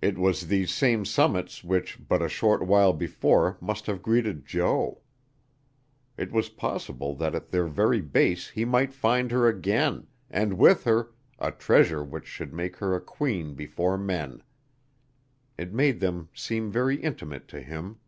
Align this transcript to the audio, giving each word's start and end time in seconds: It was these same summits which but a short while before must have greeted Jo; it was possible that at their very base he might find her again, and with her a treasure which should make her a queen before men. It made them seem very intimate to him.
It 0.00 0.16
was 0.16 0.46
these 0.46 0.72
same 0.72 1.04
summits 1.04 1.62
which 1.62 1.98
but 2.08 2.22
a 2.22 2.26
short 2.30 2.62
while 2.64 2.94
before 2.94 3.58
must 3.60 3.84
have 3.84 4.00
greeted 4.02 4.46
Jo; 4.46 5.02
it 6.16 6.32
was 6.32 6.48
possible 6.48 7.14
that 7.16 7.34
at 7.34 7.50
their 7.50 7.66
very 7.66 8.00
base 8.00 8.48
he 8.48 8.64
might 8.64 8.94
find 8.94 9.30
her 9.32 9.46
again, 9.46 10.06
and 10.30 10.54
with 10.56 10.84
her 10.84 11.12
a 11.38 11.52
treasure 11.52 12.02
which 12.02 12.26
should 12.26 12.54
make 12.54 12.76
her 12.76 12.94
a 12.96 13.00
queen 13.02 13.52
before 13.52 13.98
men. 13.98 14.42
It 15.58 15.70
made 15.70 16.00
them 16.00 16.30
seem 16.32 16.72
very 16.72 16.96
intimate 17.02 17.46
to 17.48 17.60
him. 17.60 17.98